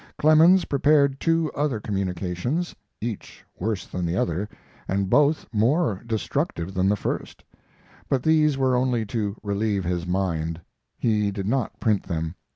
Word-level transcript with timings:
Clemens 0.17 0.65
prepared 0.65 1.19
two 1.19 1.51
other 1.53 1.79
communications, 1.79 2.75
each 3.01 3.45
worse 3.59 3.85
than 3.85 4.03
the 4.03 4.17
other 4.17 4.49
and 4.87 5.11
both 5.11 5.45
more 5.53 6.01
destructive 6.07 6.73
than 6.73 6.89
the 6.89 6.95
first 6.95 7.43
one. 7.43 8.05
But 8.09 8.23
these 8.23 8.57
were 8.57 8.75
only 8.75 9.05
to 9.05 9.35
relieve 9.43 9.83
his 9.83 10.07
mind. 10.07 10.59
He 10.97 11.29
did 11.29 11.45
not 11.47 11.79
print 11.79 12.01
them. 12.01 12.33